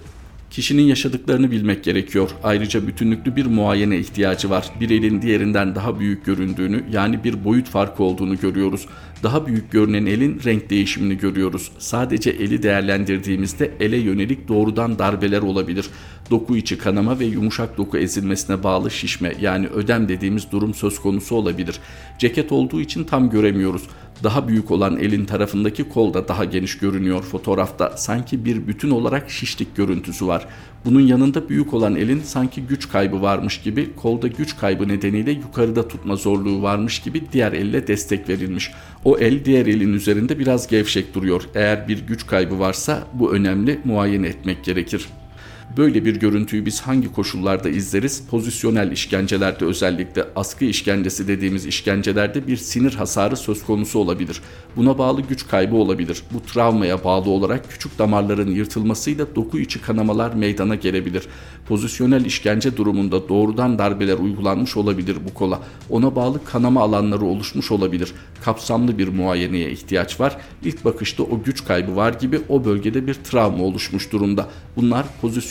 Kişinin 0.49 0.83
yaşadıklarını 0.83 1.51
bilmek 1.51 1.83
gerekiyor. 1.83 2.29
Ayrıca 2.43 2.87
bütünlüklü 2.87 3.35
bir 3.35 3.45
muayene 3.45 3.97
ihtiyacı 3.97 4.49
var. 4.49 4.69
Bir 4.79 4.89
elin 4.89 5.21
diğerinden 5.21 5.75
daha 5.75 5.99
büyük 5.99 6.25
göründüğünü 6.25 6.83
yani 6.91 7.23
bir 7.23 7.45
boyut 7.45 7.67
farkı 7.69 8.03
olduğunu 8.03 8.39
görüyoruz. 8.39 8.85
Daha 9.23 9.47
büyük 9.47 9.71
görünen 9.71 10.05
elin 10.05 10.41
renk 10.45 10.69
değişimini 10.69 11.17
görüyoruz. 11.17 11.71
Sadece 11.77 12.29
eli 12.29 12.63
değerlendirdiğimizde 12.63 13.71
ele 13.79 13.97
yönelik 13.97 14.47
doğrudan 14.47 14.99
darbeler 14.99 15.41
olabilir. 15.41 15.85
Doku 16.31 16.57
içi 16.57 16.77
kanama 16.77 17.19
ve 17.19 17.25
yumuşak 17.25 17.77
doku 17.77 17.97
ezilmesine 17.97 18.63
bağlı 18.63 18.91
şişme 18.91 19.33
yani 19.41 19.67
ödem 19.67 20.09
dediğimiz 20.09 20.51
durum 20.51 20.73
söz 20.73 20.99
konusu 20.99 21.35
olabilir. 21.35 21.75
Ceket 22.19 22.51
olduğu 22.51 22.81
için 22.81 23.03
tam 23.03 23.29
göremiyoruz. 23.29 23.83
Daha 24.23 24.47
büyük 24.47 24.71
olan 24.71 24.97
elin 24.97 25.25
tarafındaki 25.25 25.89
kol 25.89 26.13
da 26.13 26.27
daha 26.27 26.45
geniş 26.45 26.77
görünüyor 26.77 27.23
fotoğrafta. 27.23 27.97
Sanki 27.97 28.45
bir 28.45 28.67
bütün 28.67 28.89
olarak 28.89 29.29
şişlik 29.29 29.75
görüntüsü 29.75 30.27
var. 30.27 30.47
Bunun 30.85 30.99
yanında 30.99 31.49
büyük 31.49 31.73
olan 31.73 31.95
elin 31.95 32.21
sanki 32.21 32.61
güç 32.61 32.89
kaybı 32.89 33.21
varmış 33.21 33.61
gibi, 33.61 33.95
kolda 33.95 34.27
güç 34.27 34.57
kaybı 34.57 34.87
nedeniyle 34.87 35.31
yukarıda 35.31 35.87
tutma 35.87 36.15
zorluğu 36.15 36.61
varmış 36.61 36.99
gibi 36.99 37.23
diğer 37.31 37.53
elle 37.53 37.87
destek 37.87 38.29
verilmiş. 38.29 38.71
O 39.05 39.17
el 39.17 39.45
diğer 39.45 39.65
elin 39.65 39.93
üzerinde 39.93 40.39
biraz 40.39 40.67
gevşek 40.67 41.15
duruyor. 41.15 41.43
Eğer 41.55 41.87
bir 41.87 42.07
güç 42.07 42.27
kaybı 42.27 42.59
varsa 42.59 43.07
bu 43.13 43.33
önemli 43.33 43.79
muayene 43.85 44.27
etmek 44.27 44.63
gerekir. 44.63 45.05
Böyle 45.77 46.05
bir 46.05 46.15
görüntüyü 46.15 46.65
biz 46.65 46.81
hangi 46.81 47.11
koşullarda 47.13 47.69
izleriz? 47.69 48.23
Pozisyonel 48.29 48.91
işkencelerde 48.91 49.65
özellikle 49.65 50.25
askı 50.35 50.65
işkencesi 50.65 51.27
dediğimiz 51.27 51.65
işkencelerde 51.65 52.47
bir 52.47 52.57
sinir 52.57 52.93
hasarı 52.93 53.37
söz 53.37 53.65
konusu 53.65 53.99
olabilir. 53.99 54.41
Buna 54.75 54.97
bağlı 54.97 55.21
güç 55.21 55.47
kaybı 55.47 55.75
olabilir. 55.75 56.23
Bu 56.33 56.41
travmaya 56.41 57.03
bağlı 57.03 57.29
olarak 57.29 57.71
küçük 57.71 57.99
damarların 57.99 58.51
yırtılmasıyla 58.51 59.35
doku 59.35 59.59
içi 59.59 59.81
kanamalar 59.81 60.33
meydana 60.33 60.75
gelebilir. 60.75 61.27
Pozisyonel 61.67 62.25
işkence 62.25 62.77
durumunda 62.77 63.29
doğrudan 63.29 63.79
darbeler 63.79 64.17
uygulanmış 64.17 64.77
olabilir 64.77 65.17
bu 65.29 65.33
kola. 65.33 65.59
Ona 65.89 66.15
bağlı 66.15 66.45
kanama 66.45 66.81
alanları 66.81 67.25
oluşmuş 67.25 67.71
olabilir. 67.71 68.13
Kapsamlı 68.41 68.97
bir 68.97 69.07
muayeneye 69.07 69.71
ihtiyaç 69.71 70.19
var. 70.19 70.37
İlk 70.63 70.85
bakışta 70.85 71.23
o 71.23 71.43
güç 71.43 71.65
kaybı 71.65 71.95
var 71.95 72.13
gibi 72.13 72.41
o 72.49 72.65
bölgede 72.65 73.07
bir 73.07 73.13
travma 73.13 73.63
oluşmuş 73.63 74.11
durumda. 74.11 74.47
Bunlar 74.75 75.05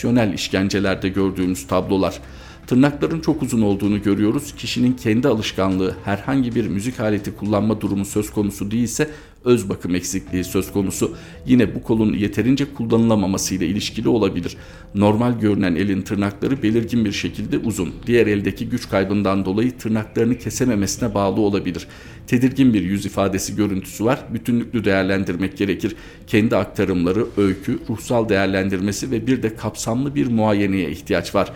pozisyonel 0.09 0.33
işkencelerde 0.33 1.09
gördüğümüz 1.09 1.67
tablolar. 1.67 2.19
Tırnakların 2.67 3.19
çok 3.19 3.43
uzun 3.43 3.61
olduğunu 3.61 4.01
görüyoruz. 4.01 4.53
Kişinin 4.57 4.93
kendi 4.93 5.27
alışkanlığı 5.27 5.95
herhangi 6.05 6.55
bir 6.55 6.67
müzik 6.67 6.99
aleti 6.99 7.35
kullanma 7.35 7.81
durumu 7.81 8.05
söz 8.05 8.31
konusu 8.31 8.71
değilse 8.71 9.09
öz 9.45 9.69
bakım 9.69 9.95
eksikliği 9.95 10.43
söz 10.43 10.71
konusu. 10.71 11.15
Yine 11.45 11.75
bu 11.75 11.83
kolun 11.83 12.13
yeterince 12.13 12.73
kullanılamaması 12.73 13.55
ile 13.55 13.67
ilişkili 13.67 14.09
olabilir. 14.09 14.57
Normal 14.95 15.39
görünen 15.39 15.75
elin 15.75 16.01
tırnakları 16.01 16.63
belirgin 16.63 17.05
bir 17.05 17.11
şekilde 17.11 17.57
uzun. 17.57 17.93
Diğer 18.07 18.27
eldeki 18.27 18.69
güç 18.69 18.89
kaybından 18.89 19.45
dolayı 19.45 19.77
tırnaklarını 19.77 20.37
kesememesine 20.37 21.13
bağlı 21.13 21.41
olabilir. 21.41 21.87
Tedirgin 22.29 22.73
bir 22.73 22.81
yüz 22.81 23.05
ifadesi 23.05 23.55
görüntüsü 23.55 24.05
var. 24.05 24.19
Bütünlüklü 24.33 24.85
değerlendirmek 24.85 25.57
gerekir. 25.57 25.95
Kendi 26.27 26.55
aktarımları, 26.55 27.25
öykü, 27.37 27.79
ruhsal 27.89 28.29
değerlendirmesi 28.29 29.11
ve 29.11 29.27
bir 29.27 29.43
de 29.43 29.55
kapsamlı 29.55 30.15
bir 30.15 30.27
muayeneye 30.27 30.91
ihtiyaç 30.91 31.35
var. 31.35 31.51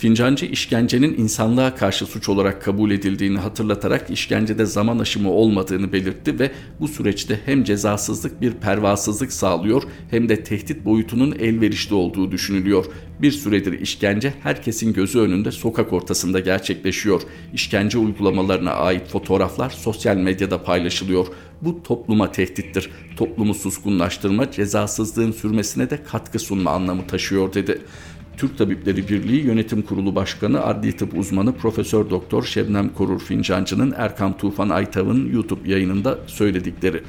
Fincancı 0.00 0.46
işkencenin 0.46 1.14
insanlığa 1.18 1.74
karşı 1.74 2.06
suç 2.06 2.28
olarak 2.28 2.62
kabul 2.62 2.90
edildiğini 2.90 3.38
hatırlatarak 3.38 4.10
işkencede 4.10 4.66
zaman 4.66 4.98
aşımı 4.98 5.30
olmadığını 5.30 5.92
belirtti 5.92 6.38
ve 6.38 6.50
bu 6.80 6.88
süreçte 6.88 7.40
hem 7.46 7.64
cezasızlık 7.64 8.40
bir 8.40 8.52
pervasızlık 8.52 9.32
sağlıyor 9.32 9.82
hem 10.10 10.28
de 10.28 10.44
tehdit 10.44 10.84
boyutunun 10.84 11.32
elverişli 11.32 11.94
olduğu 11.94 12.32
düşünülüyor. 12.32 12.84
Bir 13.22 13.32
süredir 13.32 13.80
işkence 13.80 14.34
herkesin 14.42 14.92
gözü 14.92 15.18
önünde 15.18 15.52
sokak 15.52 15.92
ortasında 15.92 16.40
gerçekleşiyor. 16.40 17.22
İşkence 17.54 17.98
uygulamalarına 17.98 18.72
ait 18.72 19.08
fotoğraflar 19.08 19.70
sosyal 19.70 20.16
medyada 20.16 20.62
paylaşılıyor. 20.62 21.26
Bu 21.62 21.82
topluma 21.82 22.32
tehdittir. 22.32 22.90
Toplumu 23.16 23.54
suskunlaştırma, 23.54 24.50
cezasızlığın 24.50 25.32
sürmesine 25.32 25.90
de 25.90 26.02
katkı 26.04 26.38
sunma 26.38 26.70
anlamı 26.70 27.06
taşıyor 27.06 27.54
dedi. 27.54 27.80
Türk 28.40 28.58
Tabipleri 28.58 29.08
Birliği 29.08 29.46
Yönetim 29.46 29.82
Kurulu 29.82 30.14
Başkanı 30.14 30.64
Adli 30.64 30.96
Tıp 30.96 31.18
Uzmanı 31.18 31.54
Profesör 31.54 32.10
Doktor 32.10 32.42
Şebnem 32.42 32.88
Korur 32.88 33.20
Fincancı'nın 33.20 33.94
Erkan 33.96 34.36
Tufan 34.36 34.68
Aytav'ın 34.68 35.32
YouTube 35.32 35.70
yayınında 35.70 36.18
söyledikleri. 36.26 37.02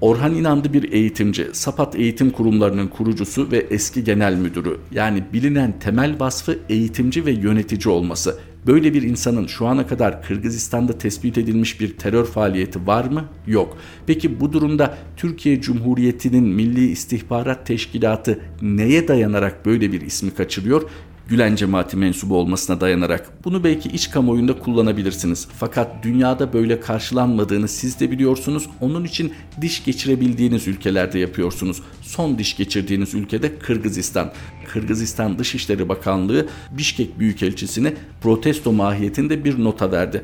Orhan 0.00 0.34
İnandı 0.34 0.72
bir 0.72 0.92
eğitimci, 0.92 1.46
Sapat 1.52 1.96
Eğitim 1.96 2.30
Kurumlarının 2.30 2.88
kurucusu 2.88 3.50
ve 3.50 3.66
eski 3.70 4.04
genel 4.04 4.34
müdürü. 4.34 4.76
Yani 4.92 5.24
bilinen 5.32 5.78
temel 5.78 6.20
vasfı 6.20 6.58
eğitimci 6.68 7.26
ve 7.26 7.32
yönetici 7.32 7.94
olması. 7.94 8.38
Böyle 8.66 8.94
bir 8.94 9.02
insanın 9.02 9.46
şu 9.46 9.66
ana 9.66 9.86
kadar 9.86 10.22
Kırgızistan'da 10.22 10.98
tespit 10.98 11.38
edilmiş 11.38 11.80
bir 11.80 11.96
terör 11.96 12.24
faaliyeti 12.24 12.86
var 12.86 13.04
mı? 13.04 13.24
Yok. 13.46 13.76
Peki 14.06 14.40
bu 14.40 14.52
durumda 14.52 14.98
Türkiye 15.16 15.60
Cumhuriyeti'nin 15.60 16.44
Milli 16.44 16.90
İstihbarat 16.90 17.66
Teşkilatı 17.66 18.40
neye 18.62 19.08
dayanarak 19.08 19.66
böyle 19.66 19.92
bir 19.92 20.00
ismi 20.00 20.30
kaçırıyor? 20.30 20.90
Gülen 21.28 21.56
cemaati 21.56 21.96
mensubu 21.96 22.36
olmasına 22.36 22.80
dayanarak 22.80 23.44
bunu 23.44 23.64
belki 23.64 23.88
iç 23.88 24.10
kamuoyunda 24.10 24.58
kullanabilirsiniz. 24.58 25.48
Fakat 25.58 26.02
dünyada 26.02 26.52
böyle 26.52 26.80
karşılanmadığını 26.80 27.68
siz 27.68 28.00
de 28.00 28.10
biliyorsunuz. 28.10 28.66
Onun 28.80 29.04
için 29.04 29.32
diş 29.60 29.84
geçirebildiğiniz 29.84 30.68
ülkelerde 30.68 31.18
yapıyorsunuz. 31.18 31.82
Son 32.02 32.38
diş 32.38 32.56
geçirdiğiniz 32.56 33.14
ülkede 33.14 33.58
Kırgızistan. 33.58 34.32
Kırgızistan 34.72 35.38
Dışişleri 35.38 35.88
Bakanlığı 35.88 36.46
Bişkek 36.70 37.18
Büyükelçisine 37.18 37.94
protesto 38.20 38.72
mahiyetinde 38.72 39.44
bir 39.44 39.64
nota 39.64 39.92
verdi. 39.92 40.22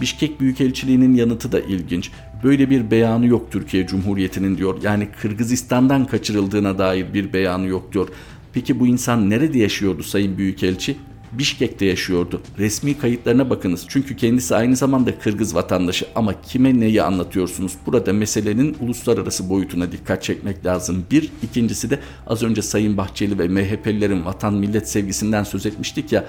Bişkek 0.00 0.40
Büyükelçiliği'nin 0.40 1.14
yanıtı 1.14 1.52
da 1.52 1.60
ilginç. 1.60 2.10
Böyle 2.44 2.70
bir 2.70 2.90
beyanı 2.90 3.26
yok 3.26 3.52
Türkiye 3.52 3.86
Cumhuriyeti'nin 3.86 4.58
diyor. 4.58 4.82
Yani 4.82 5.08
Kırgızistan'dan 5.22 6.04
kaçırıldığına 6.04 6.78
dair 6.78 7.14
bir 7.14 7.32
beyanı 7.32 7.66
yok 7.66 7.92
diyor. 7.92 8.08
Peki 8.52 8.80
bu 8.80 8.86
insan 8.86 9.30
nerede 9.30 9.58
yaşıyordu 9.58 10.02
Sayın 10.02 10.38
Büyükelçi? 10.38 10.96
Bişkek'te 11.32 11.86
yaşıyordu. 11.86 12.40
Resmi 12.58 12.98
kayıtlarına 12.98 13.50
bakınız. 13.50 13.84
Çünkü 13.88 14.16
kendisi 14.16 14.56
aynı 14.56 14.76
zamanda 14.76 15.18
Kırgız 15.18 15.54
vatandaşı 15.54 16.06
ama 16.14 16.42
kime 16.42 16.80
neyi 16.80 17.02
anlatıyorsunuz? 17.02 17.72
Burada 17.86 18.12
meselenin 18.12 18.76
uluslararası 18.80 19.50
boyutuna 19.50 19.92
dikkat 19.92 20.22
çekmek 20.22 20.66
lazım. 20.66 21.04
Bir, 21.10 21.30
ikincisi 21.42 21.90
de 21.90 21.98
az 22.26 22.42
önce 22.42 22.62
Sayın 22.62 22.96
Bahçeli 22.96 23.38
ve 23.38 23.48
MHP'lilerin 23.48 24.24
vatan 24.24 24.54
millet 24.54 24.88
sevgisinden 24.88 25.44
söz 25.44 25.66
etmiştik 25.66 26.12
ya. 26.12 26.24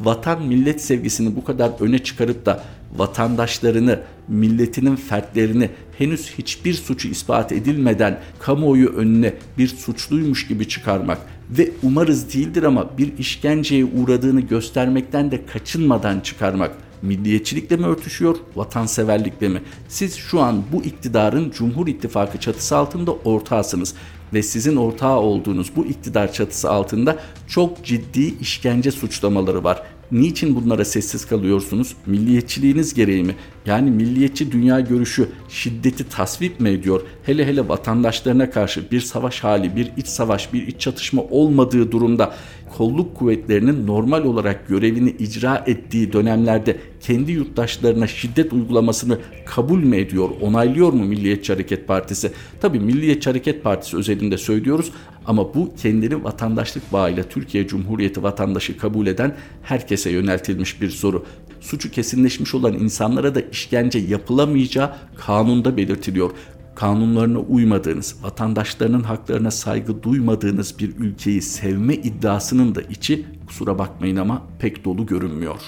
Vatan 0.00 0.42
millet 0.42 0.82
sevgisini 0.82 1.36
bu 1.36 1.44
kadar 1.44 1.72
öne 1.80 1.98
çıkarıp 1.98 2.46
da 2.46 2.64
vatandaşlarını, 2.96 4.00
milletinin 4.28 4.96
fertlerini 4.96 5.70
henüz 5.98 6.30
hiçbir 6.38 6.74
suçu 6.74 7.08
ispat 7.08 7.52
edilmeden 7.52 8.20
kamuoyu 8.38 8.88
önüne 8.88 9.34
bir 9.58 9.68
suçluymuş 9.68 10.48
gibi 10.48 10.68
çıkarmak 10.68 11.18
ve 11.50 11.70
umarız 11.82 12.34
değildir 12.34 12.62
ama 12.62 12.98
bir 12.98 13.18
işkenceye 13.18 13.84
uğradığını 13.84 14.40
göstermekten 14.40 15.30
de 15.30 15.46
kaçınmadan 15.46 16.20
çıkarmak 16.20 16.70
milliyetçilikle 17.02 17.76
mi 17.76 17.86
örtüşüyor, 17.86 18.36
vatanseverlikle 18.56 19.48
mi? 19.48 19.62
Siz 19.88 20.16
şu 20.16 20.40
an 20.40 20.62
bu 20.72 20.84
iktidarın 20.84 21.50
Cumhur 21.50 21.86
İttifakı 21.86 22.38
çatısı 22.38 22.76
altında 22.76 23.12
ortağısınız 23.12 23.94
ve 24.34 24.42
sizin 24.42 24.76
ortağı 24.76 25.18
olduğunuz 25.18 25.76
bu 25.76 25.86
iktidar 25.86 26.32
çatısı 26.32 26.70
altında 26.70 27.18
çok 27.48 27.84
ciddi 27.84 28.34
işkence 28.40 28.90
suçlamaları 28.90 29.64
var. 29.64 29.82
Niçin 30.12 30.56
bunlara 30.56 30.84
sessiz 30.84 31.24
kalıyorsunuz? 31.24 31.96
Milliyetçiliğiniz 32.06 32.94
gereği 32.94 33.24
mi? 33.24 33.36
Yani 33.66 33.90
milliyetçi 33.90 34.52
dünya 34.52 34.80
görüşü 34.80 35.28
şiddeti 35.48 36.08
tasvip 36.08 36.60
mi 36.60 36.68
ediyor? 36.68 37.02
Hele 37.22 37.46
hele 37.46 37.68
vatandaşlarına 37.68 38.50
karşı 38.50 38.90
bir 38.90 39.00
savaş 39.00 39.44
hali, 39.44 39.76
bir 39.76 39.92
iç 39.96 40.06
savaş, 40.06 40.52
bir 40.52 40.66
iç 40.66 40.80
çatışma 40.80 41.22
olmadığı 41.22 41.92
durumda 41.92 42.34
kolluk 42.76 43.16
kuvvetlerinin 43.16 43.86
normal 43.86 44.24
olarak 44.24 44.68
görevini 44.68 45.10
icra 45.10 45.64
ettiği 45.66 46.12
dönemlerde 46.12 46.76
kendi 47.00 47.32
yurttaşlarına 47.32 48.06
şiddet 48.06 48.52
uygulamasını 48.52 49.18
kabul 49.46 49.78
mü 49.78 49.96
ediyor, 49.96 50.28
onaylıyor 50.40 50.92
mu 50.92 51.04
Milliyetçi 51.04 51.52
Hareket 51.52 51.88
Partisi? 51.88 52.32
Tabii 52.60 52.80
Milliyetçi 52.80 53.30
Hareket 53.30 53.64
Partisi 53.64 53.96
özelinde 53.96 54.38
söylüyoruz 54.38 54.92
ama 55.26 55.54
bu 55.54 55.74
kendini 55.82 56.24
vatandaşlık 56.24 56.92
bağıyla 56.92 57.22
Türkiye 57.22 57.66
Cumhuriyeti 57.66 58.22
vatandaşı 58.22 58.78
kabul 58.78 59.06
eden 59.06 59.36
herkese 59.62 60.10
yöneltilmiş 60.10 60.80
bir 60.80 60.90
soru. 60.90 61.24
Suçu 61.66 61.90
kesinleşmiş 61.90 62.54
olan 62.54 62.74
insanlara 62.74 63.34
da 63.34 63.40
işkence 63.40 63.98
yapılamayacağı 63.98 64.92
kanunda 65.16 65.76
belirtiliyor 65.76 66.30
kanunlarına 66.74 67.38
uymadığınız, 67.38 68.16
vatandaşlarının 68.22 69.02
haklarına 69.02 69.50
saygı 69.50 70.02
duymadığınız 70.02 70.78
bir 70.78 70.96
ülkeyi 70.96 71.42
sevme 71.42 71.94
iddiasının 71.94 72.74
da 72.74 72.82
içi 72.82 73.26
kusura 73.46 73.78
bakmayın 73.78 74.16
ama 74.16 74.42
pek 74.58 74.84
dolu 74.84 75.06
görünmüyor. 75.06 75.60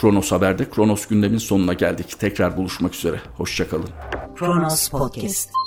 Kronos 0.00 0.32
Haber'de 0.32 0.70
Kronos 0.70 1.06
gündemin 1.06 1.38
sonuna 1.38 1.72
geldik. 1.72 2.18
Tekrar 2.18 2.56
buluşmak 2.56 2.94
üzere. 2.94 3.20
Hoşçakalın. 3.36 3.88
Kronos 4.36 4.88
Podcast 4.88 5.65